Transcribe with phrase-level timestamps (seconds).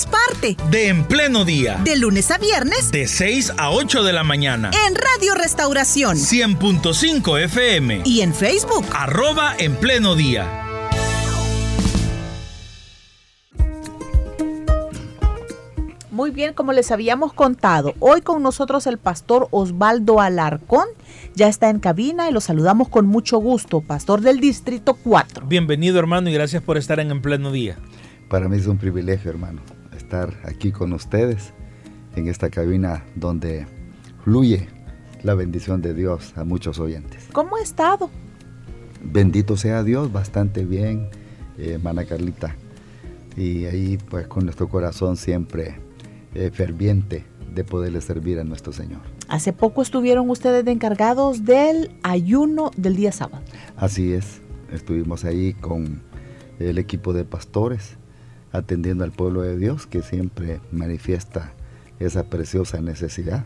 [0.00, 1.80] seamos parte de En Pleno Día.
[1.84, 2.90] De lunes a viernes.
[2.90, 4.70] De 6 a 8 de la mañana.
[4.86, 6.16] En Radio Restauración.
[6.16, 8.02] 100.5 FM.
[8.04, 8.84] Y en Facebook.
[8.92, 10.66] Arroba En Pleno Día.
[16.10, 20.84] Muy bien, como les habíamos contado, hoy con nosotros el pastor Osvaldo Alarcón
[21.34, 25.46] ya está en cabina y lo saludamos con mucho gusto, pastor del Distrito 4.
[25.46, 27.78] Bienvenido hermano y gracias por estar en En Pleno Día.
[28.28, 29.62] Para mí es un privilegio, hermano,
[30.00, 31.52] estar aquí con ustedes
[32.16, 33.66] en esta cabina donde
[34.24, 34.68] fluye
[35.22, 37.28] la bendición de Dios a muchos oyentes.
[37.32, 38.10] ¿Cómo ha estado?
[39.02, 41.08] Bendito sea Dios, bastante bien,
[41.58, 42.56] eh, hermana Carlita.
[43.36, 45.76] Y ahí pues con nuestro corazón siempre
[46.34, 49.00] eh, ferviente de poderle servir a nuestro Señor.
[49.28, 53.42] Hace poco estuvieron ustedes encargados del ayuno del día sábado.
[53.76, 54.40] Así es,
[54.72, 56.02] estuvimos ahí con
[56.58, 57.96] el equipo de pastores
[58.52, 61.52] atendiendo al pueblo de Dios que siempre manifiesta
[61.98, 63.44] esa preciosa necesidad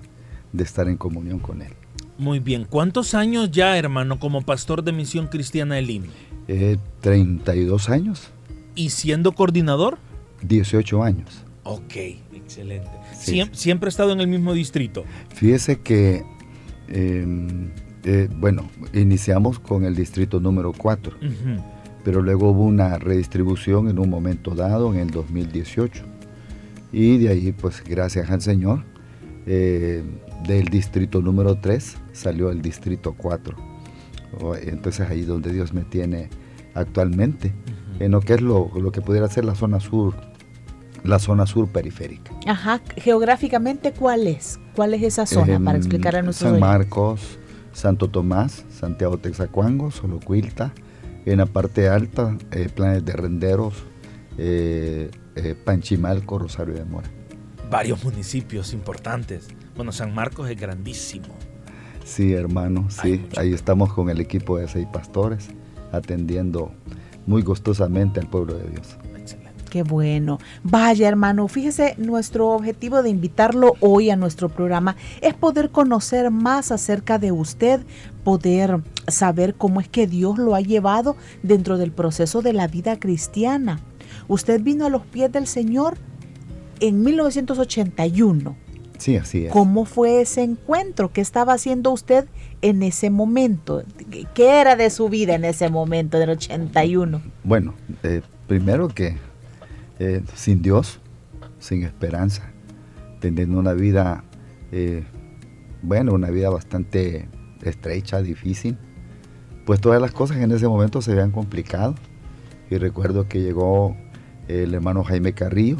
[0.52, 1.72] de estar en comunión con Él.
[2.16, 6.05] Muy bien, ¿cuántos años ya, hermano, como pastor de Misión Cristiana Elim?
[6.47, 8.30] Eh, 32 años.
[8.77, 9.98] ¿Y siendo coordinador?
[10.42, 11.44] 18 años.
[11.64, 11.97] Ok,
[12.32, 12.91] excelente.
[13.52, 15.05] ¿Siempre, ha estado en el mismo distrito?
[15.34, 16.25] Fíjese que,
[16.88, 17.70] em,
[18.05, 21.16] eh, bueno, iniciamos con el distrito número 4
[22.05, 26.05] pero luego hubo una redistribución en un momento dado, en el 2018.
[26.92, 28.84] Y de ahí, pues gracias al Señor,
[29.47, 30.02] eh,
[30.47, 33.56] del distrito número 3 salió el distrito 4.
[34.62, 36.28] Entonces ahí donde Dios me tiene
[36.75, 37.55] actualmente,
[38.00, 40.15] en lo que es lo, que pudiera ser la zona sur,
[41.04, 42.32] la zona sur periférica.
[42.47, 44.59] Ajá, geográficamente, ¿cuál es?
[44.75, 47.38] ¿Cuál es esa zona para explicar a nuestros San Marcos,
[47.72, 50.72] Santo Tomás, Santiago Texacuango, Solocuilta,
[51.26, 53.74] en la parte alta, eh, planes de renderos,
[54.38, 57.08] eh, eh, Panchimalco, Rosario de Mora.
[57.70, 59.48] Varios municipios importantes.
[59.76, 61.34] Bueno, San Marcos es grandísimo.
[62.04, 63.26] Sí, hermano, sí.
[63.36, 65.48] Ahí estamos con el equipo de seis pastores,
[65.90, 66.72] atendiendo
[67.26, 68.96] muy gustosamente al pueblo de Dios.
[69.74, 70.38] Qué bueno.
[70.62, 76.70] Vaya, hermano, fíjese, nuestro objetivo de invitarlo hoy a nuestro programa es poder conocer más
[76.70, 77.80] acerca de usted,
[78.22, 83.00] poder saber cómo es que Dios lo ha llevado dentro del proceso de la vida
[83.00, 83.80] cristiana.
[84.28, 85.98] Usted vino a los pies del Señor
[86.78, 88.54] en 1981.
[88.98, 89.52] Sí, así es.
[89.52, 91.12] ¿Cómo fue ese encuentro?
[91.12, 92.26] ¿Qué estaba haciendo usted
[92.62, 93.82] en ese momento?
[94.34, 97.22] ¿Qué era de su vida en ese momento del 81?
[97.42, 97.74] Bueno,
[98.04, 99.16] eh, primero que
[99.99, 101.00] eh, sin Dios,
[101.59, 102.53] sin esperanza,
[103.21, 104.25] teniendo una vida,
[104.72, 105.05] eh,
[105.82, 107.28] bueno, una vida bastante
[107.62, 108.77] estrecha, difícil,
[109.66, 111.94] pues todas las cosas en ese momento se habían complicado.
[112.71, 113.97] Y recuerdo que llegó
[114.49, 115.77] el hermano Jaime Carrillo,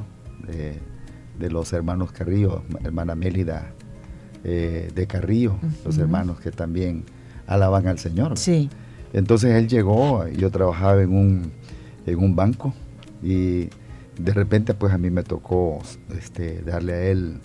[1.39, 3.73] de los hermanos Carrillo, hermana Mélida
[4.45, 7.05] eh, de Carrillo, los hermanos que también
[7.47, 8.37] alaban al Señor.
[8.37, 8.71] Sí.
[9.13, 11.53] Entonces él llegó, yo trabajaba en un,
[12.07, 12.75] en un banco
[13.23, 13.71] y
[14.19, 15.81] de repente pues a mí me tocó
[16.17, 17.41] este, darle a él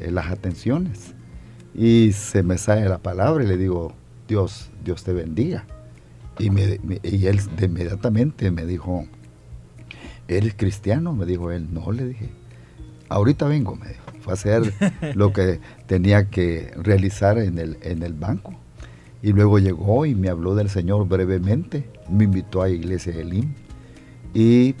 [0.00, 1.14] eh, las atenciones
[1.74, 3.94] y se me sale la palabra y le digo,
[4.28, 5.64] Dios, Dios te bendiga.
[6.38, 6.50] Y,
[7.02, 9.06] y él de inmediatamente me dijo,
[10.28, 11.12] ¿eres cristiano?
[11.12, 12.30] Me dijo él, no, le dije,
[13.08, 14.02] ahorita vengo, me dijo.
[14.20, 14.72] Fue a hacer
[15.14, 18.54] lo que tenía que realizar en el, en el banco.
[19.22, 23.54] Y luego llegó y me habló del Señor brevemente, me invitó a Iglesia de Lim
[24.34, 24.74] y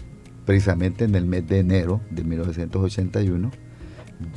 [0.44, 3.50] precisamente en el mes de enero de 1981,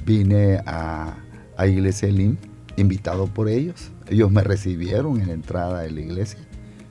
[0.06, 1.18] vine a,
[1.58, 2.38] a Iglesia Elim,
[2.78, 3.92] invitado por ellos.
[4.10, 6.40] Ellos me recibieron en la entrada de la iglesia,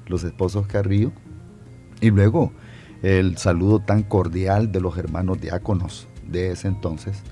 [0.06, 1.12] los esposos Carrillo,
[2.00, 2.52] y luego
[3.02, 7.22] el saludo tan cordial de los hermanos diáconos de ese entonces,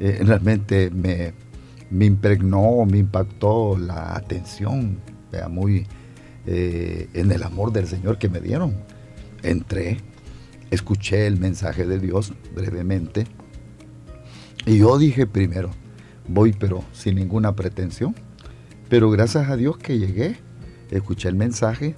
[0.00, 1.34] eh, realmente me,
[1.90, 4.98] me, impregnó, me impactó la atención,
[5.50, 5.86] muy
[6.46, 8.74] eh, en el amor del Señor que me dieron.
[9.42, 9.98] Entré,
[10.70, 13.26] escuché el mensaje de Dios brevemente
[14.66, 15.70] y yo dije primero,
[16.26, 18.14] voy pero sin ninguna pretensión,
[18.88, 20.36] pero gracias a Dios que llegué,
[20.90, 21.94] escuché el mensaje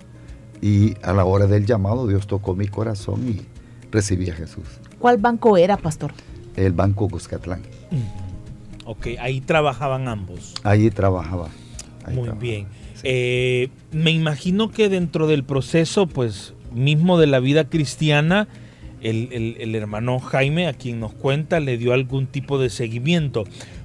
[0.60, 3.42] y a la hora del llamado Dios tocó mi corazón y
[3.90, 4.64] recibí a Jesús.
[4.98, 6.12] ¿Cuál banco era, pastor?
[6.56, 7.62] El Banco Cuscatlán.
[8.84, 10.54] Ok, ahí trabajaban ambos.
[10.62, 11.48] Ahí trabajaba.
[12.12, 12.66] Muy bien.
[13.02, 18.48] Eh, me imagino que dentro del proceso, pues, mismo de la vida cristiana,
[19.00, 23.44] el, hermano Jaime, a quien nos cuenta, le dio algún tipo de seguimiento.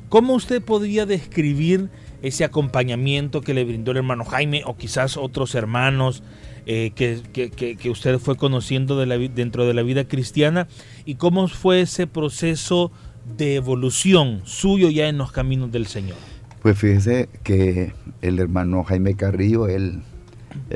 [0.10, 1.90] ¿Cómo usted podría describir
[2.22, 6.24] ese acompañamiento que le brindó el hermano Jaime o quizás otros hermanos
[6.66, 10.68] eh, que, usted fue conociendo dentro de la vida cristiana
[11.06, 12.92] y cómo fue ese proceso
[13.38, 16.18] de evolución suyo ya en los caminos del Señor?
[16.62, 20.02] Pues fíjese que el hermano Jaime Carrillo, él,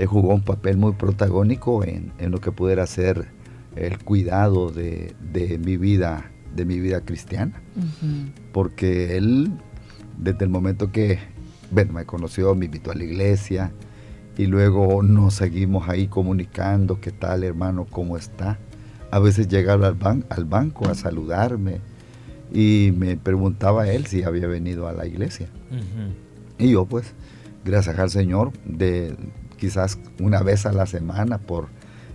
[0.07, 3.27] jugó un papel muy protagónico en, lo que pudiera ser
[3.75, 5.15] el cuidado de,
[5.63, 7.61] mi vida, de mi vida cristiana.
[8.51, 9.51] Porque él,
[10.17, 11.19] desde el momento que
[11.71, 13.71] me conoció, me invitó a la iglesia
[14.37, 17.85] y luego nos seguimos ahí comunicando, ¿qué tal hermano?
[17.89, 18.59] ¿Cómo está?
[19.11, 21.79] A veces llegaba al, al banco a saludarme
[22.53, 25.47] y me preguntaba él si había venido a la iglesia.
[26.57, 27.13] Y yo pues,
[27.63, 29.15] gracias al Señor, de
[29.65, 31.69] quizás una vez a la semana por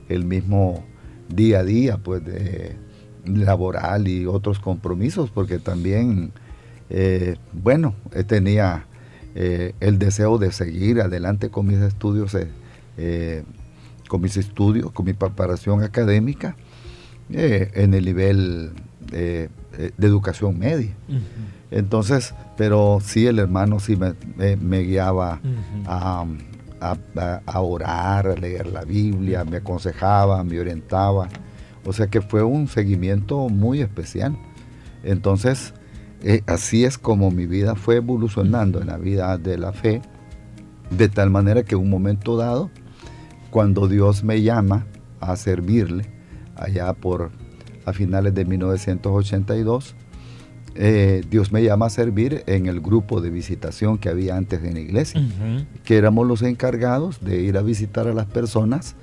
[0.09, 0.85] el mismo
[1.29, 2.77] día a día, pues de
[3.25, 6.31] laboral y otros compromisos, porque también,
[6.91, 7.97] eh, bueno,
[8.29, 8.87] tenía
[9.35, 12.37] eh, el deseo de seguir adelante con mis estudios,
[12.97, 13.43] eh,
[14.07, 16.55] con mis estudios, con mi preparación académica
[17.31, 18.71] en el nivel
[19.11, 19.51] de
[19.99, 20.95] educación media.
[21.73, 25.41] Entonces, pero sí el hermano sí me, guiaba
[25.87, 26.25] a,
[26.81, 31.29] a, orar, a leer la Biblia, me aconsejaba, me orientaba.
[31.85, 34.37] O sea que fue un seguimiento muy especial.
[35.03, 35.75] Entonces,
[36.23, 40.03] eh, así es como mi vida fue evolucionando en la vida de la fe,
[40.91, 42.71] de tal manera que un momento dado,
[43.51, 44.87] cuando Dios me llama
[45.21, 46.11] a servirle,
[46.57, 47.31] allá por
[47.87, 49.95] a finales de 1982,
[50.75, 54.75] eh, Dios me llama a servir en el grupo de visitación que había antes en
[54.75, 55.23] la iglesia,
[55.85, 58.95] que éramos los encargados de ir a visitar a las personas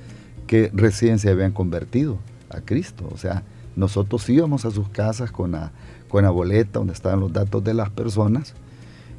[0.48, 2.18] que recién se habían convertido
[2.50, 3.10] a Cristo.
[3.12, 3.44] O sea,
[3.76, 5.72] nosotros íbamos a sus casas con la,
[6.08, 8.54] con la boleta donde estaban los datos de las personas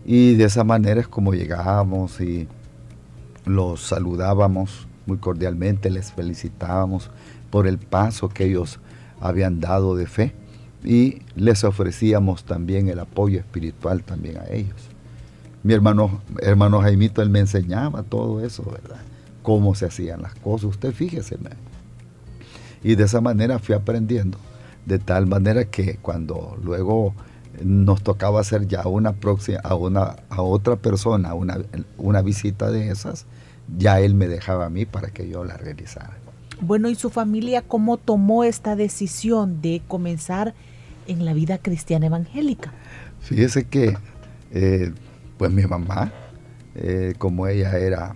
[0.07, 2.49] y de esa manera es como llegábamos y
[3.45, 7.11] los saludábamos muy cordialmente, les felicitábamos
[7.51, 8.81] por el paso que ellos
[9.21, 10.35] habían dado de fe
[10.85, 14.77] y les ofrecíamos también el apoyo espiritual también a ellos.
[15.63, 19.01] Mi hermano, hermano Jaimito, él me enseñaba todo eso, ¿verdad?
[19.43, 20.71] Cómo se hacían las cosas.
[20.71, 21.37] Usted fíjese.
[22.83, 24.39] Y de esa manera fui aprendiendo.
[24.87, 27.15] De tal manera que cuando luego
[27.63, 31.59] nos tocaba hacer ya una próxima, a, una, a otra persona una,
[31.99, 33.27] una visita de esas,
[33.77, 36.17] ya él me dejaba a mí para que yo la realizara.
[36.61, 40.55] Bueno, ¿y su familia cómo tomó esta decisión de comenzar
[41.09, 42.73] en la vida cristiana evangélica?
[43.21, 43.97] Fíjese que,
[44.53, 44.93] eh,
[45.37, 46.13] pues mi mamá,
[46.75, 48.15] eh, como ella era,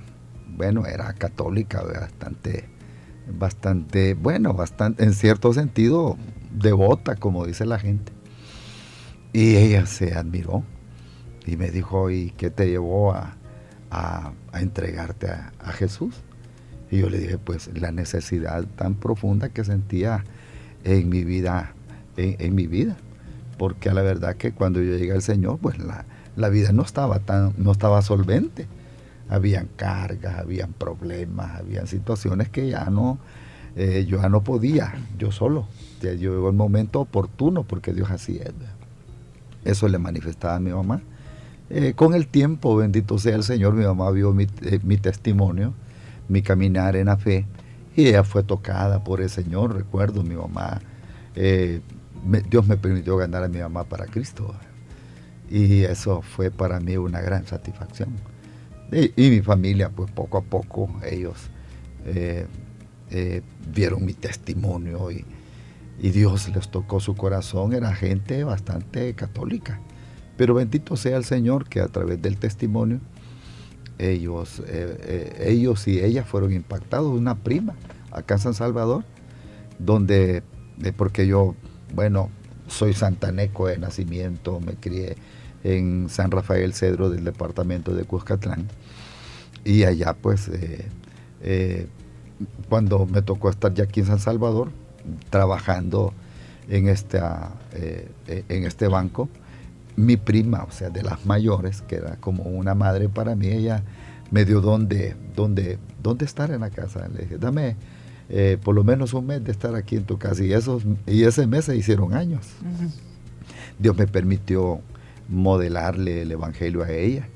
[0.56, 2.68] bueno, era católica, bastante,
[3.28, 6.16] bastante, bueno, bastante, en cierto sentido,
[6.52, 8.12] devota, como dice la gente.
[9.32, 10.62] Y ella se admiró
[11.46, 13.36] y me dijo, ¿y qué te llevó a,
[14.54, 16.22] entregarte a Jesús?
[16.90, 20.24] Y yo le dije, pues la necesidad tan profunda que sentía
[20.84, 21.74] en mi vida,
[22.16, 22.96] en, mi vida.
[23.58, 27.20] Porque a la verdad que cuando yo llegué al Señor, pues la, vida no estaba
[27.20, 28.66] tan, no estaba solvente.
[29.28, 33.18] Habían cargas, habían problemas, habían situaciones que ya no,
[33.76, 35.66] eh, yo ya no podía, yo solo.
[36.00, 38.52] Ya llegó el momento oportuno, porque Dios así es.
[39.64, 41.02] Eso le manifestaba a mi mamá.
[41.70, 45.72] Eh, con el tiempo, bendito sea el Señor, mi mamá vio mi, eh, mi testimonio
[46.28, 47.46] mi caminar en la fe.
[47.94, 50.80] Y ella fue tocada por el Señor, recuerdo mi mamá.
[51.36, 51.80] Eh,
[52.48, 54.54] Dios me permitió ganar a mi mamá para Cristo.
[55.50, 58.10] Y eso fue para mí una gran satisfacción.
[58.90, 61.48] Y, mi familia, pues poco a poco, ellos
[62.04, 62.46] eh,
[63.10, 63.42] eh,
[63.74, 65.24] vieron mi testimonio y,
[65.98, 67.72] Dios les tocó su corazón.
[67.74, 69.80] Era gente bastante católica.
[70.36, 73.00] Pero bendito sea el Señor que a través del testimonio
[74.02, 77.74] ellos, eh, eh, ellos y ella fueron impactados, una prima
[78.10, 79.04] acá en San Salvador,
[79.78, 80.42] donde,
[80.82, 81.54] eh, porque yo,
[81.94, 82.30] bueno,
[82.68, 85.16] soy santaneco de nacimiento, me crié
[85.64, 88.68] en San Rafael Cedro del departamento de Cuscatlán,
[89.64, 90.50] y allá pues,
[92.68, 94.70] cuando me tocó estar ya aquí en San Salvador,
[95.30, 96.12] trabajando
[96.68, 97.52] en, esta,
[98.26, 99.28] en este banco,
[99.96, 103.82] mi prima, o sea, de las mayores, que era como una madre para mí, ella
[104.30, 107.06] me dio dónde, dónde, dónde estar en la casa.
[107.08, 107.76] Le dije, dame
[108.34, 110.42] eh, por lo menos un mes de estar aquí en tu casa.
[110.42, 112.46] Y, esos, y ese mes se hicieron años.
[113.78, 114.80] Dios me permitió
[115.28, 117.28] modelarle el Evangelio a ella.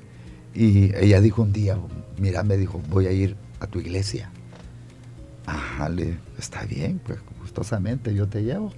[0.55, 1.77] Y ella dijo un día,
[2.19, 4.31] mira, me dijo, voy a ir a tu iglesia.
[5.45, 8.73] Ajá, le, está bien, pues gustosamente yo te llevo.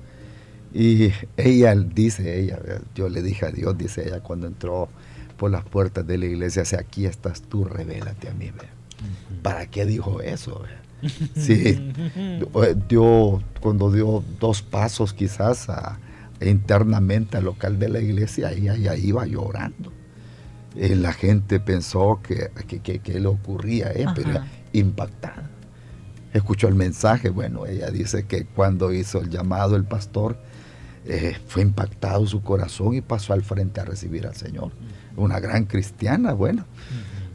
[0.74, 2.58] Y ella dice, ella,
[2.96, 4.88] yo le dije a Dios, dice ella, cuando entró
[5.36, 8.50] por las puertas de la iglesia, si aquí estás tú, revélate a mí.
[9.40, 10.64] ¿Para qué dijo eso?
[11.36, 11.92] Sí,
[12.88, 15.68] dio, cuando dio dos pasos quizás
[16.40, 19.92] internamente al local de la iglesia, ella ya iba llorando.
[20.76, 22.50] Eh, la gente pensó que,
[22.82, 24.40] que, le ocurría, eh, pero
[24.72, 25.50] impactada.
[26.32, 30.36] Escuchó el mensaje, bueno, ella dice que cuando hizo el llamado el pastor,
[31.04, 34.72] eh, fue impactado su corazón y pasó al frente a recibir al Señor.
[35.16, 36.64] Una gran cristiana, bueno.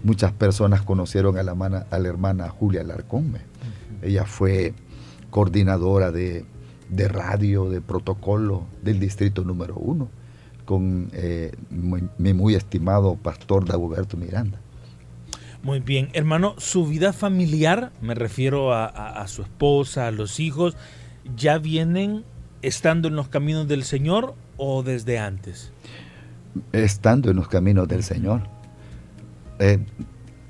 [0.04, 1.54] Muchas personas conocieron a la,
[1.90, 3.34] a la hermana Julia Larcón.
[4.04, 4.74] Ella fue
[5.30, 6.46] coordinadora de,
[6.90, 10.10] de, radio, de protocolo del distrito número uno,
[10.66, 14.60] con eh, mi, muy estimado pastor Dagoberto Miranda.
[15.64, 20.76] Muy bien, hermano, su vida familiar, me refiero a, su esposa, a los hijos,
[21.38, 22.26] ¿ya vienen
[22.62, 25.72] estando en los caminos del Señor o desde antes?
[26.74, 28.42] Estando en los caminos del Señor.
[29.60, 29.80] Eh,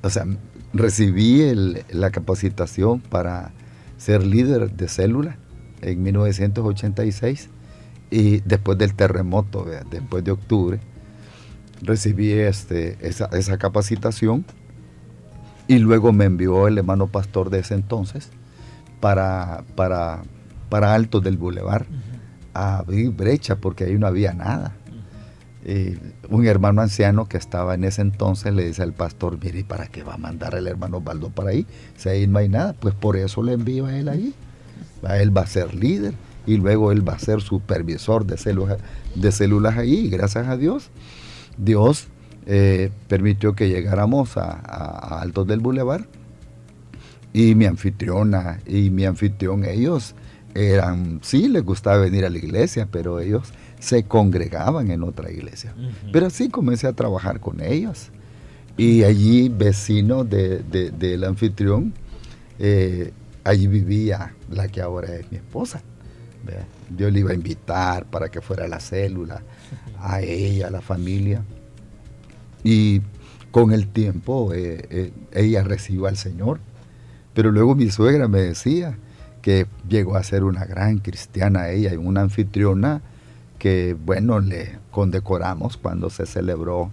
[0.01, 0.25] o sea,
[0.74, 1.53] recibí
[1.92, 3.51] la capacitación para
[3.98, 5.38] ser líder de célula
[5.82, 7.50] en 1986
[8.10, 10.80] y después del terremoto, después de octubre,
[11.82, 14.46] recibí este, esa, esa capacitación
[15.68, 18.30] y luego me envió el hermano pastor de ese entonces
[19.00, 20.22] para, para,
[20.70, 21.86] para Alto del Boulevard
[22.53, 24.75] a abrir brecha porque ahí no había nada.
[26.29, 30.03] Un hermano anciano que estaba en ese entonces le dice al pastor, mire, ¿para qué
[30.03, 31.65] va a mandar el hermano Baldo para ahí?
[31.96, 34.34] Si ahí no hay nada, pues por eso le envío a él ahí.
[35.03, 36.13] A él va a ser líder
[36.46, 38.79] y luego él va a ser supervisor de células,
[39.15, 40.05] de células ahí.
[40.05, 40.89] Y gracias a Dios,
[41.58, 42.08] Dios
[42.46, 46.05] eh, permitió que llegáramos a, Altos del Boulevard
[47.32, 50.15] y mi anfitriona y mi anfitrión, ellos
[50.53, 53.53] eran, sí, les gustaba venir a la iglesia, pero ellos
[53.84, 55.74] se congregaban en otra iglesia.
[56.13, 58.12] Pero así comencé a trabajar con ellos.
[58.78, 61.94] Y allí, vecino del anfitrión,
[62.60, 63.12] eh,
[63.44, 65.82] allí vivía la que ahora es mi esposa.
[66.96, 69.44] Yo le iba a invitar para que fuera a la célula,
[70.00, 71.44] a ella, a la familia.
[72.63, 73.02] Y
[73.52, 76.62] con el tiempo eh, eh, ella recibió al Señor.
[77.34, 78.98] Pero luego mi suegra me decía
[79.42, 83.02] que llegó a ser una gran cristiana ella y una anfitriona
[83.63, 86.91] que, bueno, le condecoramos cuando se celebró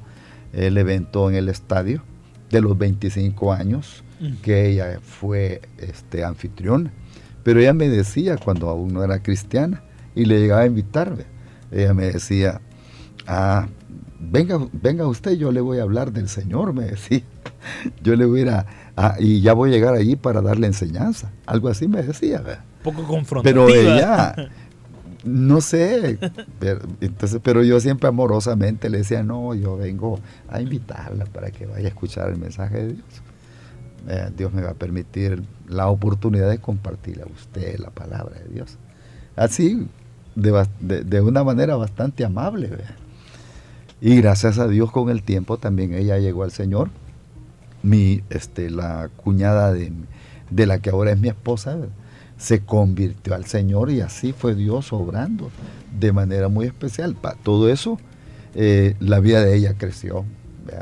[0.53, 2.01] el evento en el estadio
[2.49, 4.05] de los 25 años
[4.41, 6.93] que ella fue este, anfitriona.
[7.43, 9.83] Pero ella me decía cuando aún no era cristiana
[10.15, 11.25] y le llegaba a invitarme,
[11.73, 12.61] ella me decía,
[13.27, 13.67] ah,
[14.21, 17.25] venga, venga usted, yo le voy a hablar del Señor, me decía.
[18.03, 18.65] Yo le voy a
[19.19, 21.31] y ya voy a llegar allí para darle enseñanza.
[21.47, 22.65] Algo así me decía.
[22.83, 23.67] Poco confrontativa.
[23.67, 24.35] Pero ella,
[25.25, 26.19] no sé,
[26.59, 31.67] pero, entonces, pero yo siempre amorosamente le decía, no, yo vengo a invitarla para que
[31.67, 33.23] vaya a escuchar el mensaje de Dios.
[34.09, 38.49] Eh, Dios me va a permitir la oportunidad de compartir a usted la palabra de
[38.49, 38.79] Dios.
[39.37, 39.87] Así,
[40.35, 42.69] de, de una manera bastante amable.
[42.69, 42.97] ¿verdad?
[44.01, 46.89] Y gracias a Dios con el tiempo también ella llegó al Señor.
[47.83, 49.93] Mi, este, la cuñada de,
[50.67, 51.77] la que ahora es mi esposa
[52.41, 55.51] se convirtió al Señor y así fue Dios obrando
[55.99, 57.15] de manera muy especial.
[57.15, 57.99] Para todo eso,
[58.55, 60.25] eh, la vida de ella creció.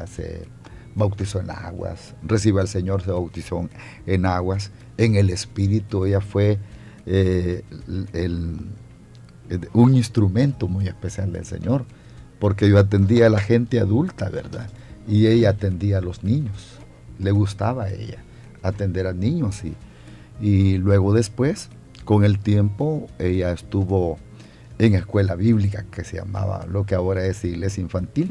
[0.09, 0.47] Se
[0.95, 3.69] bautizó en aguas, recibe al Señor, se bautizó
[4.07, 6.05] en aguas, en el Espíritu.
[6.05, 6.59] Ella fue
[7.07, 7.65] eh,
[9.73, 11.87] un instrumento muy especial del Señor
[12.39, 14.71] porque yo atendía a la gente adulta, ¿verdad?
[15.09, 16.79] Y ella atendía a los niños.
[17.19, 18.23] Le gustaba a ella
[18.63, 19.65] atender a niños.
[19.65, 19.75] Y,
[20.41, 21.69] y luego después,
[22.05, 24.19] con el tiempo, ella estuvo
[24.79, 28.31] en escuela bíblica que se llamaba lo que ahora es iglesia infantil.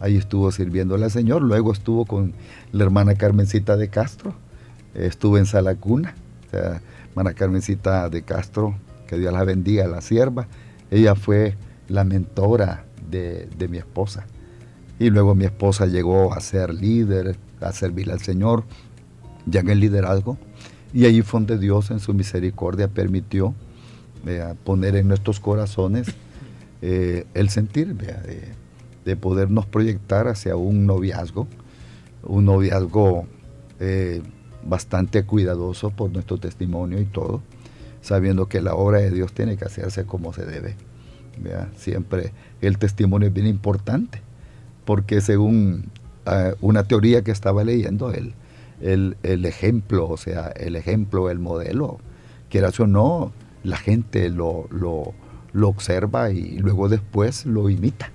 [0.00, 1.42] Ahí estuvo sirviendo al Señor.
[1.42, 2.34] Luego estuvo con
[2.72, 4.34] la hermana Carmencita de Castro.
[4.94, 6.14] Estuvo en Salacuna.
[6.52, 6.56] O
[7.16, 8.76] hermana Carmencita de Castro,
[9.06, 10.48] que Dios la bendiga, la sierva.
[10.90, 11.56] Ella fue
[11.88, 14.26] la mentora de, mi esposa.
[14.98, 18.64] Y luego mi esposa llegó a ser líder, a servir al Señor,
[19.46, 20.36] ya en el liderazgo.
[20.96, 23.54] Y ahí fue donde Dios en su misericordia permitió
[24.64, 26.06] poner en nuestros corazones
[26.80, 27.94] eh, el sentir
[29.04, 31.48] de, podernos proyectar hacia un noviazgo,
[32.22, 33.26] un noviazgo
[33.78, 34.22] eh,
[34.66, 37.42] bastante cuidadoso por nuestro testimonio y todo,
[38.00, 40.76] sabiendo que la obra de Dios tiene que hacerse como se debe.
[41.76, 44.22] Siempre el testimonio es bien importante,
[44.86, 45.90] porque según
[46.24, 48.10] eh, una teoría que estaba leyendo,
[48.80, 51.98] el, el, ejemplo, o sea, el ejemplo, el modelo,
[52.50, 55.14] quieras o no, la gente lo, lo,
[55.52, 58.10] lo observa y luego después lo imita.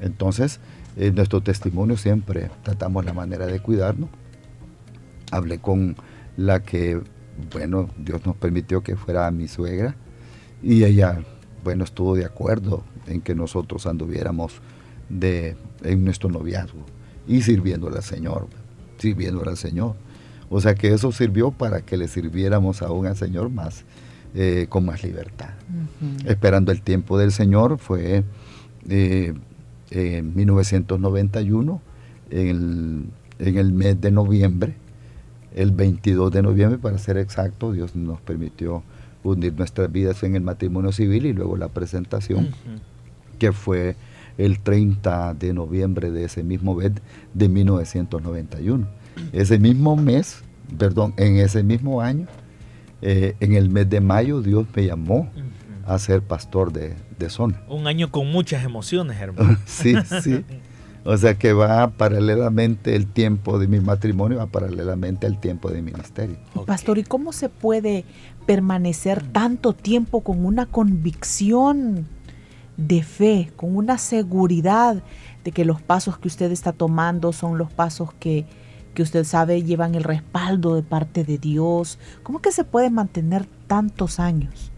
[0.00, 0.58] Entonces,
[0.96, 4.10] en nuestro testimonio siempre tratamos la manera de cuidarnos.
[5.30, 5.96] Hablé con
[6.36, 7.00] la que,
[7.52, 9.94] bueno, Dios nos permitió que fuera mi suegra
[10.62, 11.22] y ella,
[11.64, 14.60] bueno, estuvo de acuerdo en que nosotros anduviéramos
[15.08, 16.84] de, en nuestro noviazgo
[17.26, 18.48] y sirviéndole al Señor,
[19.02, 19.96] sirviéndole al Señor.
[20.48, 23.84] O sea que eso sirvió para que le sirviéramos aún al Señor más,
[24.34, 25.50] eh, con más libertad.
[26.26, 28.24] Esperando el tiempo del Señor fue
[28.88, 29.34] eh,
[29.90, 31.80] en 1991,
[32.30, 33.04] en el,
[33.38, 34.74] en el mes de noviembre,
[35.54, 38.82] el 22 de noviembre para ser exacto, Dios nos permitió
[39.22, 42.50] unir nuestras vidas en el matrimonio civil y luego la presentación,
[43.38, 43.96] que fue
[44.38, 46.92] el 30 de noviembre de ese mismo mes
[47.34, 48.86] de 1991.
[49.32, 50.42] Ese mismo mes,
[50.78, 52.26] perdón, en ese mismo año,
[53.02, 55.30] eh, en el mes de mayo, Dios me llamó
[55.86, 57.60] a ser pastor de, de zona.
[57.68, 59.58] Un año con muchas emociones, hermano.
[59.66, 60.44] sí, sí.
[61.04, 65.82] O sea que va paralelamente el tiempo de mi matrimonio, va paralelamente al tiempo de
[65.82, 66.36] ministerio.
[66.64, 68.04] Pastor, ¿y cómo se puede
[68.46, 72.06] permanecer tanto tiempo con una convicción
[72.76, 75.02] de fe, con una seguridad
[75.44, 78.46] de que los pasos que usted está tomando son los pasos que,
[78.94, 81.98] que usted sabe llevan el respaldo de parte de Dios?
[82.22, 84.70] ¿Cómo que se puede mantener tantos años?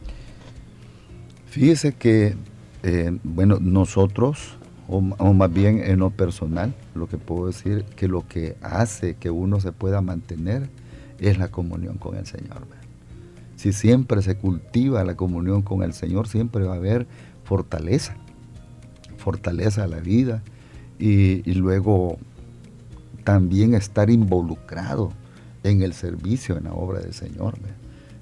[1.47, 2.37] Fíjese que,
[2.83, 4.59] eh, bueno, nosotros
[4.89, 9.31] o, más bien en lo personal, lo que puedo decir que lo que hace que
[9.31, 10.69] uno se pueda mantener
[11.19, 12.67] es la comunión con el Señor.
[13.57, 17.07] Si siempre se cultiva la comunión con el Señor, siempre va a haber
[17.45, 18.17] fortaleza,
[19.19, 20.43] fortaleza a la vida
[20.99, 22.19] y, luego
[23.25, 25.13] también estar involucrado
[25.63, 27.55] en el servicio, en la obra del Señor.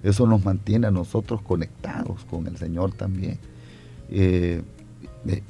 [0.02, 3.39] Eso nos mantiene a nosotros conectados con el Señor también.
[4.11, 4.63] Eh,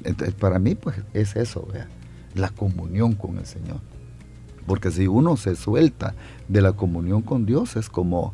[0.03, 1.67] entonces, para mí, pues es eso,
[2.35, 3.79] la comunión con el Señor.
[4.65, 6.15] Porque si uno se suelta
[6.47, 8.33] de la comunión con Dios, es como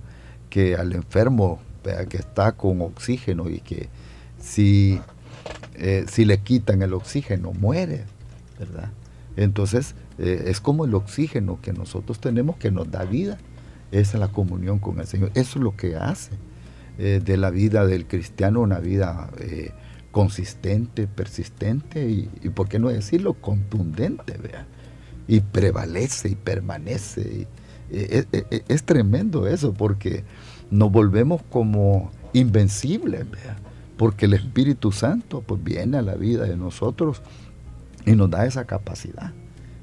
[0.49, 1.59] que al enfermo
[2.09, 3.89] que está con oxígeno y que
[4.39, 4.99] si,
[5.79, 8.03] eh, si le quitan el oxígeno, muere,
[8.59, 8.91] ¿verdad?
[9.37, 13.37] Entonces, eh, es como el oxígeno que nosotros tenemos que nos da vida.
[13.91, 15.31] Es la comunión con el Señor.
[15.35, 16.31] Eso es lo que hace
[16.97, 19.29] eh, de la vida del cristiano una vida
[20.11, 24.67] consistente, persistente y, por qué no decirlo, contundente, vea.
[25.27, 27.47] Y prevalece y permanece.
[27.91, 30.23] E, e, e, es, tremendo eso porque
[30.69, 33.57] nos volvemos como invencibles, vea.
[33.99, 37.21] Porque el Espíritu Santo pues viene a la vida de nosotros
[38.07, 39.31] y nos da esa capacidad.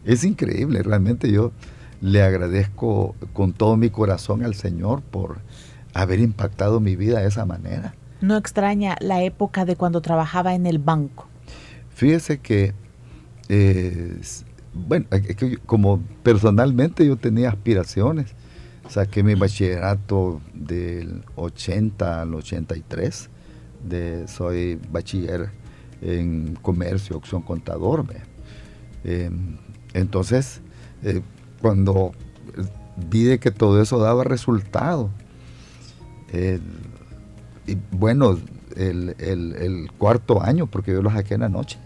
[0.05, 1.53] Es increíble, realmente yo
[2.01, 5.39] le agradezco con todo mi corazón al Señor por
[5.95, 10.67] haber impactado mi vida de esa manera no extraña la época de cuando trabajaba en
[10.67, 11.29] el banco.
[11.95, 12.75] Fíjese que,
[13.49, 14.21] eh,
[14.75, 15.07] bueno,
[15.65, 18.35] como personalmente yo tenía aspiraciones,
[18.89, 23.31] saqué mi bachillerato del 80 al 83,
[23.85, 25.51] de, soy bachiller
[26.03, 28.05] en comercio, opción contador.
[29.05, 29.57] Em,
[29.95, 30.61] entonces,
[31.03, 31.23] eh,
[31.61, 32.13] cuando
[33.09, 35.11] vi de que todo eso daba resultado,
[36.33, 36.61] eh,
[37.67, 38.39] y bueno,
[38.77, 41.79] el, cuarto año, porque yo lo saqué en la noche,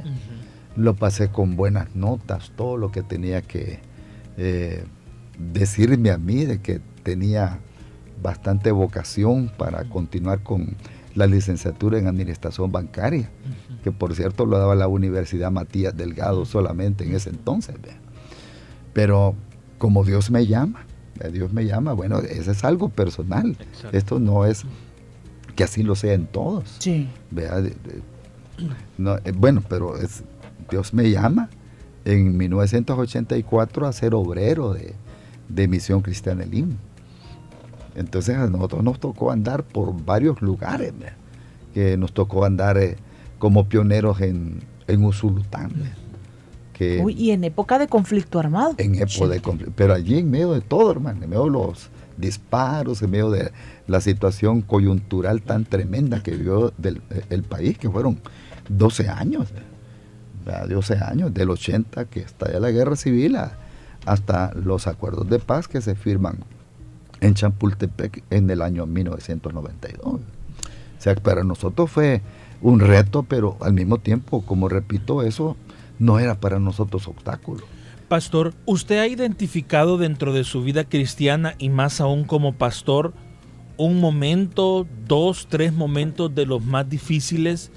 [0.77, 3.81] lo pasé con buenas notas, todo lo que tenía que
[4.37, 4.85] eh,
[5.39, 7.59] decirme a mí de que tenía
[8.23, 10.77] bastante vocación para continuar con
[11.15, 13.31] la licenciatura en administración bancaria,
[13.83, 17.77] que por cierto lo daba la Universidad Matías Delgado solamente en ese entonces.
[18.93, 19.35] Pero
[19.79, 20.87] como Dios me llama,
[21.33, 23.57] Dios me llama, bueno, eso es algo personal.
[23.93, 24.65] Esto no es
[25.55, 26.77] que así lo sea en todos.
[26.79, 27.09] Sí.
[28.99, 30.23] no, eh, bueno, pero es,
[30.71, 31.51] Dios me llama
[32.05, 34.95] en 1984 a ser obrero de,
[35.49, 36.77] de Misión Cristiana Elim.
[37.95, 40.93] Entonces a nosotros nos tocó andar por varios lugares,
[41.75, 42.97] que nos tocó andar eh,
[43.39, 45.73] como pioneros en, en Usulután.
[46.73, 48.75] Que, y en época de conflicto armado.
[48.79, 51.91] En época de conflicto, pero allí en medio de todo, hermano, en medio de los
[52.17, 53.53] disparos, en medio de
[53.87, 58.21] la situación coyuntural tan tremenda que vivió del, el país, que fueron
[58.69, 59.49] 12 años,
[60.69, 63.37] 12 años, del 80 que estalla la guerra civil
[64.07, 66.39] hasta los acuerdos de paz que se firman
[67.21, 70.05] en Champultepec en el año 1992.
[70.05, 70.21] O
[70.99, 72.21] sea, para nosotros fue
[72.61, 75.57] un reto, pero al mismo tiempo, como repito, eso
[75.99, 77.65] no era para nosotros obstáculo.
[78.09, 83.15] Pastor, ¿usted ha identificado dentro de su vida cristiana y más aún como pastor
[83.77, 87.71] un momento, dos, tres momentos de los más difíciles?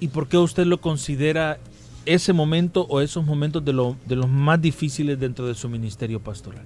[0.00, 1.58] ¿Y por qué usted lo considera
[2.06, 3.72] ese momento o esos momentos de,
[4.06, 6.64] de los más difíciles dentro de su ministerio pastoral?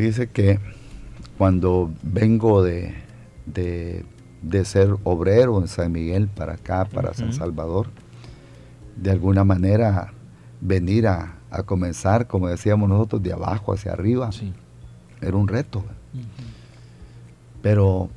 [0.00, 0.58] Fíjese que
[1.36, 2.94] cuando vengo de,
[3.44, 7.88] de, ser obrero en San Miguel para acá, para San Salvador,
[8.96, 10.14] de alguna manera
[10.62, 11.36] venir a,
[11.66, 14.30] comenzar, como decíamos nosotros, de abajo hacia arriba,
[15.20, 15.84] era un reto.
[17.60, 18.08] Pero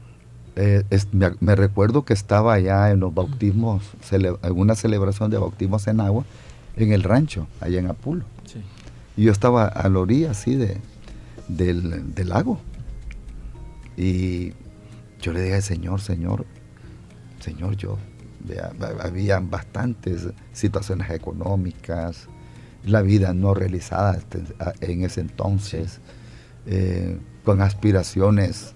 [0.55, 5.99] eh, me, recuerdo que estaba allá en los bautismos, en una celebración de bautismos en
[5.99, 6.23] agua,
[6.77, 8.23] en el rancho, allá en Apulo.
[9.17, 10.79] Y yo estaba a la orilla así de,
[11.55, 12.59] del, del lago.
[13.97, 14.53] Y
[15.21, 16.45] yo le dije al Señor, Señor,
[17.39, 17.97] Señor, yo,
[19.01, 22.27] había bastantes situaciones económicas,
[22.85, 24.19] la vida no realizada
[24.81, 25.99] en ese entonces,
[26.65, 28.73] eh, con aspiraciones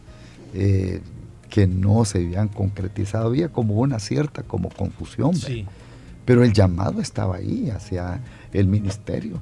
[0.54, 1.02] eh,
[1.50, 3.28] que no se habían concretizado.
[3.28, 5.34] Había como una cierta como confusión,
[6.26, 8.22] pero el llamado estaba ahí hacia
[8.54, 9.42] el ministerio.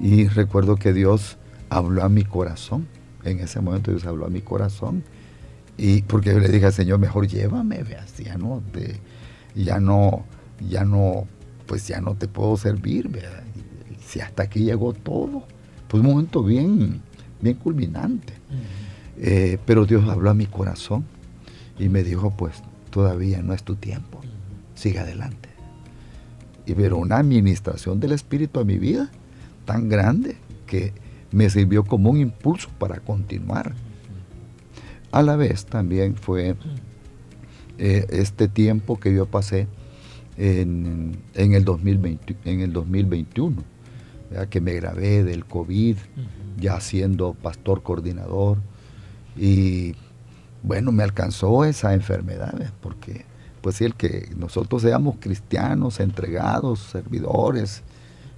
[0.00, 2.86] Y recuerdo que Dios habló a mi corazón.
[3.24, 5.02] En ese momento Dios habló a mi corazón.
[5.76, 8.62] Y porque yo le dije al Señor, mejor llévame, veas, ya no,
[9.54, 10.24] ya no,
[10.60, 11.26] ya no
[11.66, 13.42] pues ya no te puedo servir, ¿verdad?
[14.06, 15.46] Si hasta aquí llegó todo,
[15.88, 17.00] pues un momento bien,
[17.40, 18.34] bien culminante.
[19.18, 21.04] Eh, pero Dios habló a mi corazón
[21.78, 24.20] y me dijo, pues todavía no es tu tiempo,
[24.74, 25.48] sigue adelante.
[26.66, 29.10] Y pero una administración del Espíritu a mi vida
[29.64, 30.92] tan grande que
[31.34, 33.74] me sirvió como un impulso para continuar.
[35.10, 36.56] A la vez también fue
[37.78, 39.66] eh, este tiempo que yo pasé
[40.36, 43.62] en, el, 2020, en el 2021,
[44.48, 45.96] que me grabé del COVID,
[46.58, 48.58] ya siendo pastor coordinador.
[49.36, 49.94] Y
[50.62, 53.24] bueno, me alcanzó esa enfermedad, porque
[53.60, 57.82] pues el que nosotros seamos cristianos, entregados, servidores,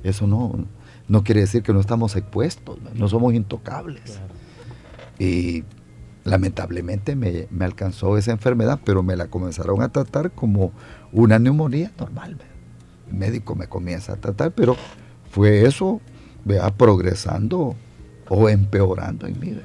[0.03, 0.67] eso no,
[1.09, 4.21] no quiere decir que no estamos expuestos, no, somos intocables.
[5.19, 5.65] Y
[6.25, 10.73] lamentablemente me, alcanzó esa enfermedad, pero me la comenzaron a tratar como
[11.13, 12.37] una neumonía normal.
[13.09, 14.77] El médico me comienza a tratar, pero
[15.31, 16.01] fue eso,
[16.45, 17.77] vea, progresando
[18.29, 19.57] o empeorando en mí.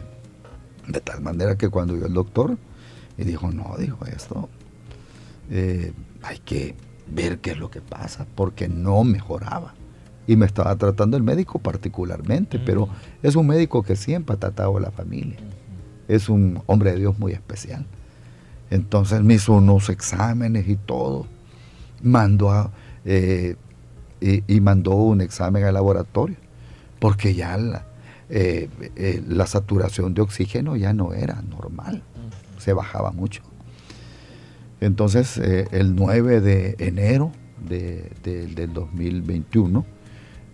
[0.87, 2.57] De tal manera que cuando vio el doctor,
[3.17, 4.49] y dijo, no, dijo esto,
[5.49, 6.75] eh, hay que
[7.07, 9.73] ver qué es lo que pasa, porque no mejoraba.
[10.27, 12.87] Y me estaba tratando el médico particularmente, pero
[13.23, 15.37] es un médico que siempre ha tratado a la familia
[16.11, 17.85] es un hombre de Dios muy especial.
[18.69, 21.25] Entonces me hizo unos exámenes y todo.
[22.03, 22.71] Mandó a,
[23.05, 23.55] eh,
[24.19, 26.35] y, mandó un examen al laboratorio,
[26.99, 27.85] porque ya la,
[28.29, 32.03] eh, eh, la saturación de oxígeno ya no era normal,
[32.57, 33.41] se bajaba mucho.
[34.81, 37.31] Entonces, el 9 de enero
[37.67, 39.85] del 2021,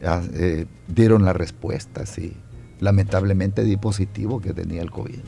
[0.03, 0.21] ah,
[0.87, 2.33] dieron la respuesta, sí,
[2.79, 5.21] lamentablemente di positivo que tenía el COVID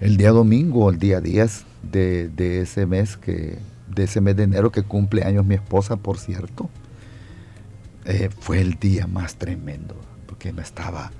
[0.00, 3.58] el día domingo, el día 10 de, ese mes que,
[3.88, 6.68] de ese mes de enero que cumple años mi esposa, por cierto,
[8.04, 11.10] eh, fue el día más tremendo, porque me estaba,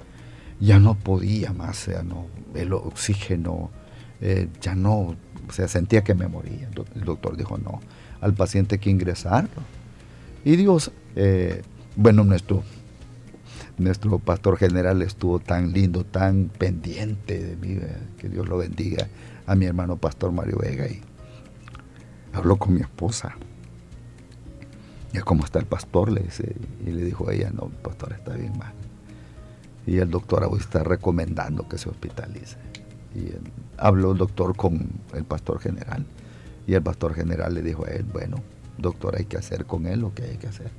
[0.60, 3.70] ya no podía más, ya no, el oxígeno,
[4.20, 5.16] eh, ya no,
[5.48, 6.68] o sea, sentía que me moría.
[6.94, 7.80] El doctor dijo, no,
[8.20, 9.62] al paciente hay que ingresarlo.
[10.44, 11.62] Y Dios, eh,
[11.96, 12.62] bueno, nuestro
[13.76, 17.78] nuestro pastor general estuvo tan lindo, tan pendiente de mí,
[18.18, 19.08] que Dios lo bendiga,
[19.46, 21.02] a mi hermano pastor Mario Vega y
[22.32, 23.36] habló con mi esposa.
[25.12, 28.12] Y cómo está el pastor, le dice, y le dijo a ella, no, el pastor
[28.12, 28.72] está bien mal.
[29.86, 32.56] Y el doctor hoy está recomendando que se hospitalice.
[33.14, 33.32] Y
[33.76, 36.04] habló el doctor con el pastor general.
[36.66, 38.38] Y el pastor general le dijo a él, bueno,
[38.78, 40.70] doctor, hay que hacer con él lo que hay que hacer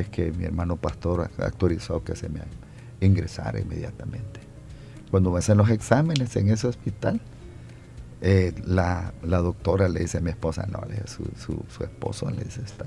[0.00, 2.40] es que mi hermano pastor autorizó que se me
[3.00, 4.40] ingresara inmediatamente.
[5.10, 7.20] Cuando me hacen los exámenes en ese hospital,
[8.20, 10.80] eh, la, doctora le dice a mi esposa, no,
[11.36, 12.86] su, esposo le dice, está...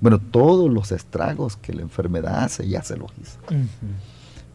[0.00, 3.38] Bueno, todos los estragos que la enfermedad hace ya se los hizo.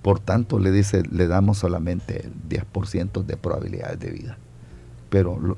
[0.02, 4.38] Por tanto, le dice, le damos solamente el 10% de probabilidades de vida.
[5.10, 5.58] Pero lo,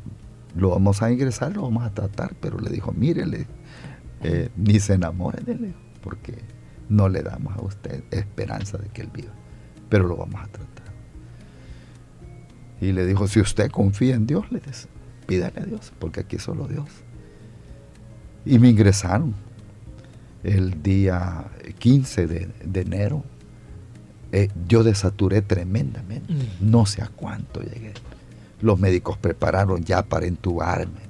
[0.55, 3.47] vamos a ingresar, lo vamos a tratar, pero le dijo, mírele,
[4.21, 6.35] eh, ni se enamore de él porque
[6.89, 9.33] no le damos a usted esperanza de que él viva,
[9.89, 10.69] pero lo vamos a tratar.
[12.81, 14.87] Y le dijo, si usted confía en Dios, le dice,
[15.27, 16.87] pídale a Dios, porque aquí solo Dios.
[18.45, 19.35] Y me ingresaron.
[20.43, 21.47] el día
[21.79, 23.25] 15 de, enero,
[24.31, 26.33] eh, yo desaturé tremendamente.
[26.33, 26.71] Mm.
[26.71, 27.93] No sé a cuánto llegué.
[28.61, 31.09] Los médicos prepararon ya para entubarme.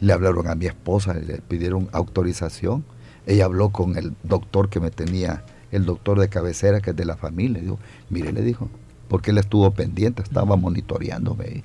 [0.00, 2.84] Le hablaron a mi esposa, le pidieron autorización.
[3.26, 7.04] Ella habló con el doctor que me tenía, el doctor de cabecera que es de
[7.04, 7.60] la familia.
[7.60, 8.68] Dijo, mire, le dijo,
[9.08, 11.64] porque él estuvo pendiente, estaba monitoreándome.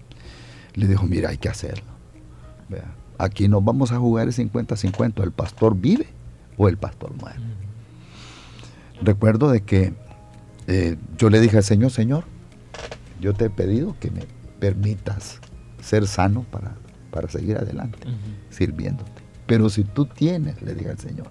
[0.73, 1.93] Le dijo, mira, hay que hacerlo.
[3.17, 6.07] Aquí nos vamos a jugar el 50-50, el pastor vive
[6.57, 7.39] o el pastor muere.
[9.01, 9.93] Recuerdo de que
[10.67, 12.23] eh, yo le dije al Señor, Señor,
[13.23, 14.25] yo te he pedido que me
[14.59, 15.39] permitas
[15.81, 16.75] ser sano para,
[17.09, 17.99] para seguir adelante,
[18.49, 19.21] sirviéndote.
[19.47, 21.27] Pero si tú tienes, le dije al Señor,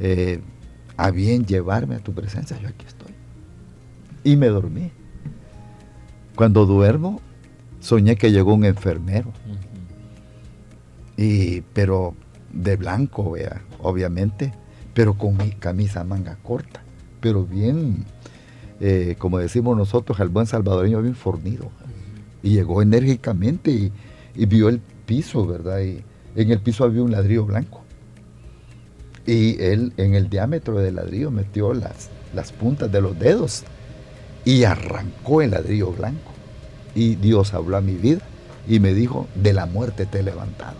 [0.00, 0.42] eh,
[0.98, 3.12] a bien llevarme a tu presencia, yo aquí estoy.
[4.22, 4.90] Y me dormí.
[6.36, 7.22] Cuando duermo,
[7.80, 9.32] soñé que llegó un enfermero.
[11.16, 12.14] y, pero
[12.52, 14.52] de blanco, vea, obviamente,
[14.92, 16.82] pero con mi camisa manga corta,
[17.20, 18.04] pero bien,
[18.80, 21.70] eh, como decimos nosotros, al buen salvadoreño bien fornido.
[22.42, 23.70] Y llegó enérgicamente
[24.34, 25.80] y, vio el piso, ¿verdad?
[25.80, 26.02] Y
[26.36, 27.82] en el piso había un ladrillo blanco.
[29.26, 33.64] Y él en el diámetro del ladrillo metió las, las puntas de los dedos
[34.44, 36.32] y arrancó el ladrillo blanco.
[36.94, 38.20] Y Dios habló a mi vida
[38.68, 40.76] y me dijo, de la muerte te he levantado.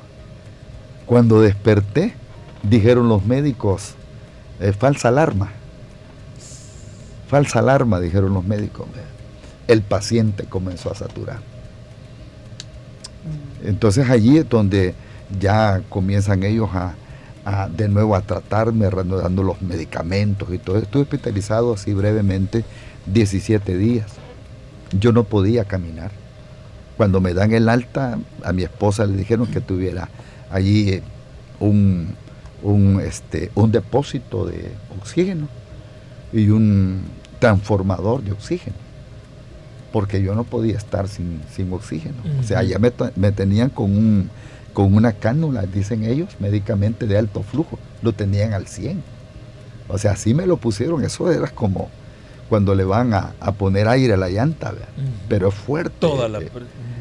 [1.06, 2.14] Cuando desperté,
[2.62, 3.94] dijeron los médicos,
[4.78, 5.52] falsa alarma.
[7.34, 8.86] Falsa alarma, dijeron los médicos.
[9.66, 11.40] El paciente comenzó a saturar.
[13.64, 14.94] Entonces allí es donde
[15.40, 16.94] ya comienzan ellos a,
[17.70, 20.78] de nuevo a tratarme, dando los medicamentos y todo.
[20.78, 22.64] Estuve hospitalizado así brevemente
[23.06, 24.12] 17 días.
[24.96, 26.12] Yo no podía caminar.
[26.96, 30.08] Cuando me dan el alta, a mi esposa le dijeron que tuviera
[30.52, 31.02] allí eh,
[31.58, 32.14] un,
[32.62, 34.70] un, este, un depósito de
[35.00, 35.48] oxígeno
[36.32, 38.76] y un transformador de oxígeno,
[39.92, 42.16] porque yo no podía estar sin, oxígeno.
[42.40, 44.30] O sea, ya me, me, tenían con, un,
[44.72, 49.02] con una cánula, dicen ellos, médicamente de alto flujo, lo tenían al 100.
[49.88, 51.90] O sea, así me lo pusieron, eso era como
[52.48, 54.72] cuando le van a, poner aire a la llanta,
[55.28, 55.96] pero fuerte.
[55.98, 56.40] Toda la...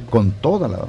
[0.10, 0.80] con toda la...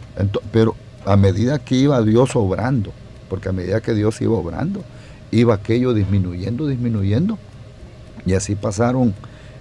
[0.51, 0.75] pero
[1.07, 2.91] a medida que iba Dios obrando,
[3.31, 4.83] porque a medida que Dios iba obrando,
[5.31, 7.39] iba aquello disminuyendo, disminuyendo.
[8.27, 9.15] Y así pasaron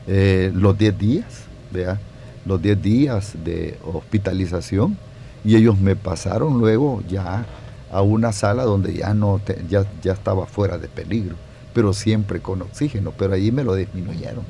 [0.08, 1.26] eh, los 10 días,
[1.72, 2.00] ¿vea?
[2.46, 4.98] los 10 días de hospitalización.
[5.46, 7.46] Y ellos me pasaron luego ya
[7.92, 11.36] a una sala donde ya, no ya, ya estaba fuera de peligro,
[11.74, 14.46] pero siempre con oxígeno, pero ahí me lo disminuyeron.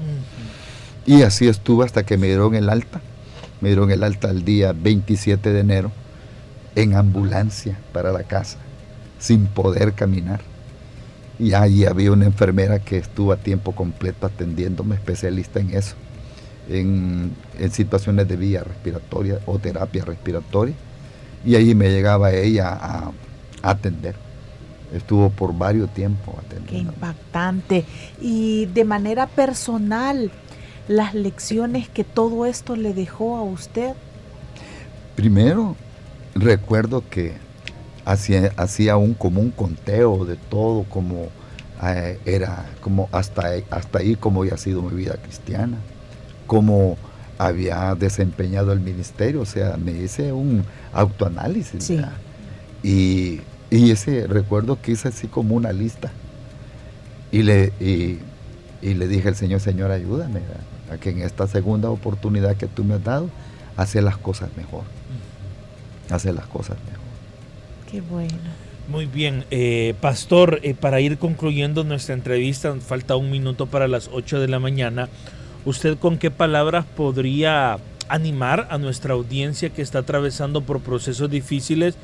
[1.06, 3.02] Y así estuve hasta que me dieron el alta.
[3.60, 5.92] Me dieron el alta el día 27 de enero
[6.76, 8.58] en ambulancia para la casa
[9.20, 10.42] sin poder caminar.
[11.40, 15.96] Y ahí había una enfermera que estuvo a tiempo completo atendiéndome, especialista en eso,
[16.70, 17.32] en,
[17.72, 20.76] situaciones de vía respiratoria o terapia respiratoria.
[21.46, 23.12] Y ahí me llegaba ella a,
[23.64, 24.16] atender.
[24.94, 26.92] Estuvo por varios tiempos atendiendo.
[26.92, 27.86] Qué impactante.
[28.22, 30.32] Y de manera personal,
[30.88, 33.94] las lecciones que todo esto le dejó a usted.
[35.16, 35.76] Primero,
[36.36, 37.34] recuerdo que
[38.06, 41.30] hacía, hacía un como un conteo de todo, como
[41.84, 45.78] eh, era, como hasta, hasta ahí como había sido mi vida cristiana,
[46.48, 46.98] como
[47.38, 50.64] había desempeñado el ministerio, o sea, me hice un
[50.94, 51.92] autoanálisis.
[52.84, 56.12] Y, ese recuerdo que hice así como una lista.
[57.32, 58.20] Y le, y,
[58.82, 60.42] le dije al Señor, Señor, ayúdame
[60.92, 63.30] a que en esta segunda oportunidad que tú me has dado,
[63.76, 64.84] hacer las cosas mejor.
[66.12, 67.03] Hacer las cosas mejor
[68.02, 68.34] bueno.
[68.88, 74.10] Muy bien, eh, Pastor, eh, para ir concluyendo nuestra entrevista, falta un minuto para las
[74.12, 75.08] 8 de la mañana.
[75.64, 77.78] ¿Usted con qué palabras podría
[78.10, 81.96] animar a nuestra audiencia que está atravesando por procesos difíciles?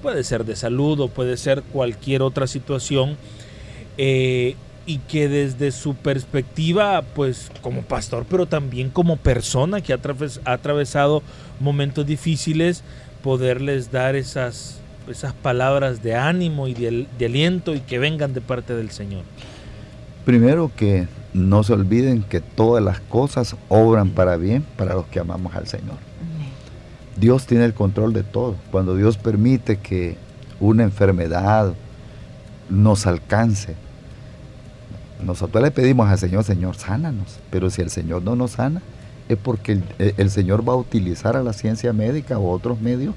[0.00, 3.16] Puede ser de salud o puede ser cualquier otra situación.
[3.96, 4.54] Eh,
[4.86, 10.00] y que desde su perspectiva, pues como pastor, pero también como persona que ha
[10.44, 11.22] atravesado
[11.60, 12.82] momentos difíciles,
[13.22, 14.80] poderles dar esas
[15.10, 19.22] esas palabras de ánimo y de, aliento y que vengan de parte del Señor?
[20.24, 25.20] Primero que no se olviden que todas las cosas obran para bien para los que
[25.20, 25.96] amamos al Señor.
[27.16, 28.56] Dios tiene el control de todo.
[28.70, 30.16] Cuando Dios permite que
[30.60, 31.74] una enfermedad
[32.68, 33.74] nos alcance,
[35.24, 37.38] nosotros le pedimos al Señor, Señor, sánanos.
[37.50, 38.82] Pero si el Señor no nos sana,
[39.28, 39.84] es porque el,
[40.16, 43.14] el Señor va a utilizar a la ciencia médica o otros medios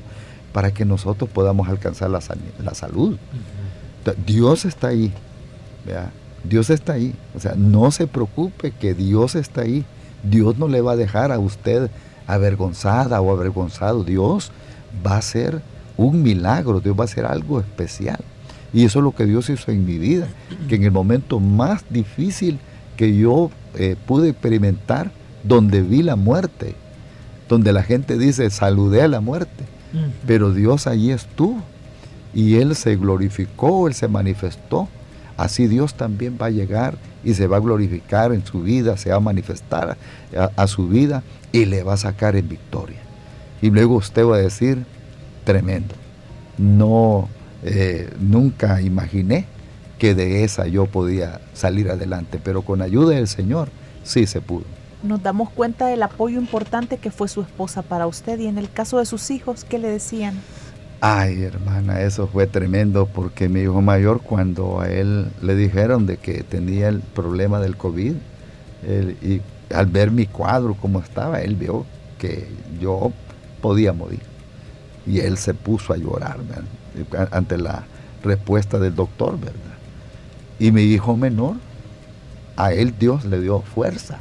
[0.51, 3.17] para que nosotros podamos alcanzar la, salud.
[4.25, 5.13] Dios está ahí
[6.43, 7.13] Dios está ahí.
[7.35, 9.85] O sea, no se preocupe que Dios está ahí.
[10.23, 11.89] Dios no le va a dejar a usted
[12.27, 14.03] avergonzada o avergonzado.
[14.03, 14.51] Dios
[15.05, 15.61] va a hacer
[15.97, 18.19] un milagro, Dios va a hacer algo especial.
[18.73, 20.27] Y eso es lo que Dios hizo en mi vida,
[20.69, 22.57] que en el momento más difícil
[22.95, 25.11] que yo eh, pude experimentar,
[25.43, 26.75] donde vi la muerte,
[27.49, 29.65] donde la gente dice, saludé a la muerte,
[30.25, 31.61] pero Dios allí estuvo
[32.33, 34.87] y Él se glorificó, Él se manifestó.
[35.37, 39.09] Así Dios también va a llegar y se va a glorificar en su vida, se
[39.09, 39.97] va a manifestar
[40.55, 42.99] a su vida y le va a sacar en victoria.
[43.61, 44.85] Y luego usted va a decir,
[45.43, 45.95] tremendo.
[46.57, 47.27] No,
[47.63, 49.45] eh, nunca imaginé
[49.99, 53.69] que de esa yo podía salir adelante, pero con ayuda del Señor
[54.03, 54.65] sí se pudo.
[55.03, 58.69] Nos damos cuenta del apoyo importante que fue su esposa para usted y en el
[58.69, 60.35] caso de sus hijos, ¿qué le decían?
[60.99, 66.17] Ay, hermana, eso fue tremendo porque mi hijo mayor cuando a él le dijeron de
[66.17, 68.13] que tenía el problema del COVID
[69.23, 69.41] y
[69.73, 71.85] al ver mi cuadro como estaba, él vio
[72.19, 72.47] que
[72.79, 73.11] yo
[73.61, 74.21] podía morir.
[75.07, 76.37] Y él se puso a llorar
[77.31, 77.83] ante la
[78.23, 79.55] respuesta del doctor, ¿verdad?
[80.59, 81.55] Y mi hijo menor,
[82.55, 84.19] a él Dios le dio fuerza.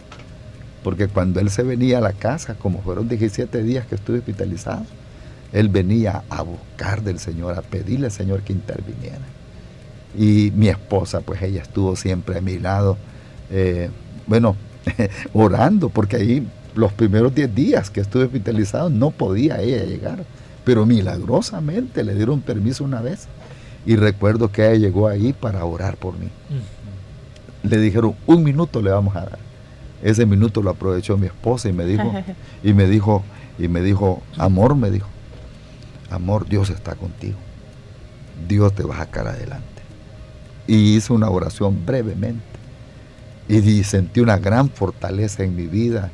[0.83, 4.85] Porque cuando él se venía a la casa, como fueron 17 días que estuve hospitalizado,
[5.53, 9.21] él venía a buscar del Señor, a pedirle al Señor que interviniera.
[10.17, 12.97] Y mi esposa, pues ella estuvo siempre a mi lado,
[13.51, 13.91] eh,
[14.27, 14.57] bueno,
[15.33, 20.25] orando, porque ahí los primeros 10 días que estuve hospitalizado no podía ella llegar,
[20.65, 23.27] pero milagrosamente le dieron permiso una vez
[23.87, 26.29] y recuerdo que ella llegó ahí para orar por mí.
[27.63, 29.50] Le dijeron, un minuto le vamos a dar.
[30.03, 32.13] Ese minuto lo aprovechó mi esposa y me dijo,
[32.63, 33.23] y me dijo,
[33.59, 35.09] y me dijo, amor, me dijo,
[36.11, 37.39] amor, Dios está contigo.
[38.49, 39.67] Dios te va a sacar adelante.
[40.67, 42.45] Y hice una oración brevemente.
[43.49, 46.11] Y sentí una gran fortaleza en mi vida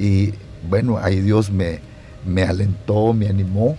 [0.00, 0.32] y
[0.68, 1.80] bueno, ahí Dios me,
[2.24, 3.76] me alentó, me animó.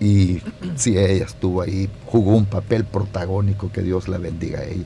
[0.00, 0.40] Y
[0.76, 4.84] sí, ella estuvo ahí, jugó un papel protagónico, que Dios la bendiga a ella.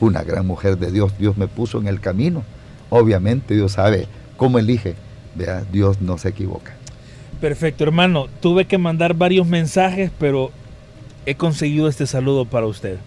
[0.00, 2.42] Una gran mujer de Dios, Dios me puso en el camino.
[2.90, 4.94] Obviamente Dios sabe cómo elige,
[5.34, 6.74] Vea, Dios no se equivoca.
[7.40, 8.26] Perfecto, hermano.
[8.40, 10.50] Tuve que mandar varios mensajes, pero
[11.26, 12.98] he conseguido este saludo para usted.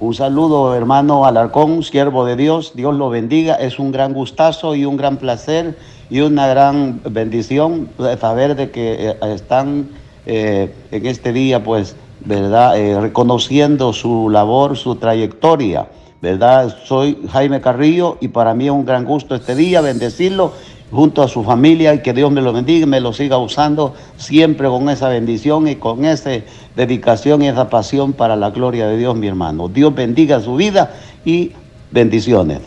[0.00, 2.72] Un saludo, hermano Alarcón, siervo de Dios.
[2.74, 3.54] Dios lo bendiga.
[3.54, 5.78] Es un gran gustazo y un gran placer
[6.10, 7.88] y una gran bendición
[8.20, 9.88] saber de que eh, están
[10.26, 12.76] eh, en este día, pues, ¿verdad?
[12.76, 15.86] Eh, reconociendo su labor, su trayectoria,
[16.22, 16.74] ¿verdad?
[16.84, 20.54] Soy Jaime Carrillo y para mí es un gran gusto este día bendecirlo
[20.92, 23.94] junto a su familia y que Dios me lo bendiga y me lo siga usando
[24.16, 26.30] siempre con esa bendición y con esa
[26.76, 29.68] dedicación y esa pasión para la gloria de Dios, mi hermano.
[29.68, 31.52] Dios bendiga su vida y
[31.90, 32.60] bendiciones.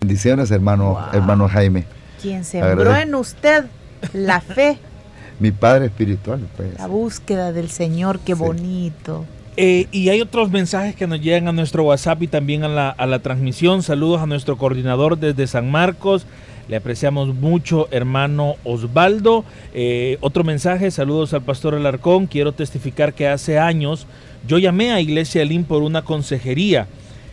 [0.00, 1.84] Bendiciones, hermano, hermano Jaime.
[2.20, 3.66] Quien sembró en usted
[4.12, 4.78] la fe.
[5.38, 6.40] mi padre espiritual.
[6.56, 6.76] Pues.
[6.78, 9.26] La búsqueda del Señor, qué bonito.
[9.58, 12.90] Eh, y hay otros mensajes que nos llegan a nuestro WhatsApp y también a la,
[12.90, 13.82] a la transmisión.
[13.82, 16.26] Saludos a nuestro coordinador desde San Marcos,
[16.68, 19.44] le apreciamos mucho, hermano Osvaldo.
[19.72, 22.26] Eh, otro mensaje, saludos al pastor Alarcón.
[22.26, 24.06] Quiero testificar que hace años
[24.48, 26.88] yo llamé a Iglesia Elín por una consejería.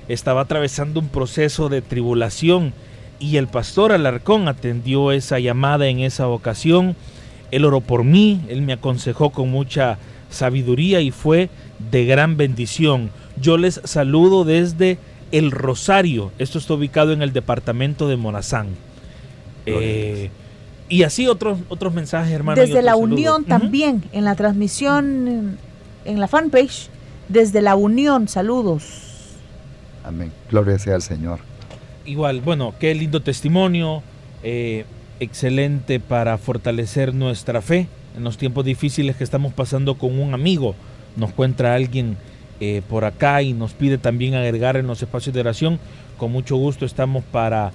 [0.08, 2.74] Estaba atravesando un proceso de tribulación
[3.20, 6.96] y el pastor Alarcón atendió esa llamada en esa ocasión.
[7.50, 9.98] Él oró por mí, él me aconsejó con mucha
[10.30, 11.50] sabiduría y fue
[11.92, 13.10] de gran bendición.
[13.40, 14.98] Yo les saludo desde
[15.32, 16.32] El Rosario.
[16.40, 18.68] Esto está ubicado en el departamento de Morazán.
[19.66, 20.30] Eh,
[20.90, 22.60] y así otros, otros mensajes, hermano.
[22.60, 25.58] Desde la Unión también, en la transmisión,
[26.06, 26.90] en la fanpage,
[27.30, 28.84] desde la Unión, saludos.
[30.04, 30.32] Amén.
[30.50, 31.40] Gloria sea al Señor.
[32.06, 34.04] Igual, bueno, qué lindo testimonio,
[34.44, 34.86] eh,
[35.20, 40.76] excelente para fortalecer nuestra fe en los tiempos difíciles que estamos pasando con un amigo.
[41.16, 42.18] Nos cuenta alguien
[42.60, 45.80] eh, por acá y nos pide también agregar en los espacios de oración.
[46.18, 47.72] Con mucho gusto estamos para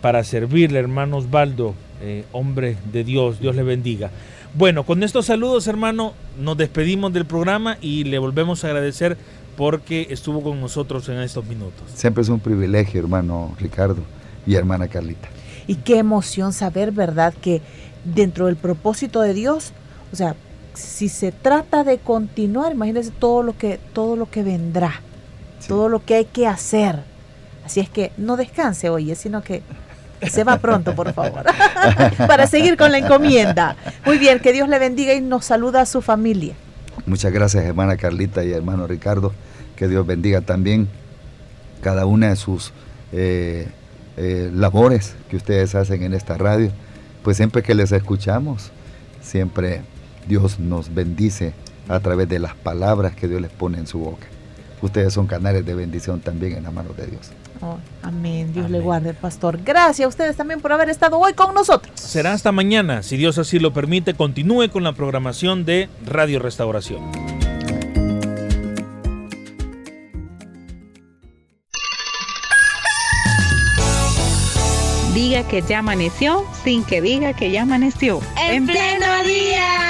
[0.00, 4.10] para servirle, hermano Osvaldo, eh, hombre de Dios, Dios le bendiga.
[4.54, 9.16] Bueno, con estos saludos, hermano, nos despedimos del programa y le volvemos a agradecer
[9.56, 11.82] porque estuvo con nosotros en estos minutos.
[11.94, 14.02] Siempre es un privilegio, hermano Ricardo
[14.46, 15.28] y hermana Carlita.
[15.66, 17.34] Y qué emoción saber, ¿verdad?
[17.40, 17.60] Que
[18.04, 19.72] dentro del propósito de Dios,
[20.12, 20.34] o sea,
[20.80, 25.00] si se trata de continuar, imagínense todo lo que, todo lo que vendrá,
[25.68, 27.00] todo lo que hay que hacer.
[27.64, 29.62] Así es que no descanse, oye, sino que
[30.28, 31.44] se va pronto, por favor,
[32.26, 33.76] para seguir con la encomienda.
[34.04, 36.54] Muy bien, que Dios le bendiga y nos saluda a su familia.
[37.06, 39.32] Muchas gracias, hermana Carlita y hermano Ricardo.
[39.76, 40.88] Que Dios bendiga también
[41.80, 42.72] cada una de sus
[43.12, 43.68] eh,
[44.16, 46.70] eh, labores que ustedes hacen en esta radio.
[47.22, 48.70] Pues siempre que les escuchamos,
[49.22, 49.82] siempre
[50.30, 51.54] Dios nos bendice
[51.88, 54.28] a través de las palabras que Dios les pone en su boca.
[54.80, 57.32] Ustedes son canales de bendición también en la mano de Dios.
[57.60, 58.52] Oh, amén.
[58.54, 59.58] Dios le guarde, pastor.
[59.64, 61.98] Gracias a ustedes también por haber estado hoy con nosotros.
[61.98, 64.14] Será hasta mañana, si Dios así lo permite.
[64.14, 67.10] Continúe con la programación de Radio Restauración.
[75.12, 78.20] Diga que ya amaneció sin que diga que ya amaneció.
[78.40, 79.89] En pleno día.